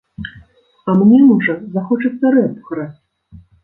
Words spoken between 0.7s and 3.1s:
А мне, можа, захочацца рэп граць!